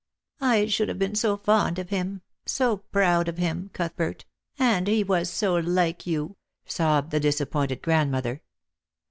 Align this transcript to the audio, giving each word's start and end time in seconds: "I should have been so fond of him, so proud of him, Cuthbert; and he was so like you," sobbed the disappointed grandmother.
"I 0.41 0.65
should 0.65 0.89
have 0.89 0.97
been 0.97 1.13
so 1.13 1.37
fond 1.37 1.77
of 1.77 1.89
him, 1.89 2.23
so 2.47 2.77
proud 2.77 3.27
of 3.27 3.37
him, 3.37 3.69
Cuthbert; 3.71 4.25
and 4.57 4.87
he 4.87 5.03
was 5.03 5.29
so 5.29 5.57
like 5.57 6.07
you," 6.07 6.37
sobbed 6.65 7.11
the 7.11 7.19
disappointed 7.19 7.83
grandmother. 7.83 8.41